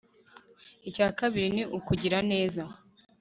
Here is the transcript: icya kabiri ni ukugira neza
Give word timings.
icya 0.89 1.07
kabiri 1.17 1.47
ni 1.55 1.63
ukugira 1.77 2.19
neza 2.31 2.63